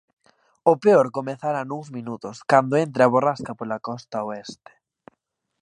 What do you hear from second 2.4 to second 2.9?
cando